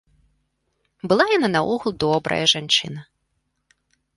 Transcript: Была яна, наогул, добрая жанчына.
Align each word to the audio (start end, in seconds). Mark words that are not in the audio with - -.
Была 1.11 1.25
яна, 1.33 1.49
наогул, 1.57 1.91
добрая 2.05 2.41
жанчына. 2.55 2.99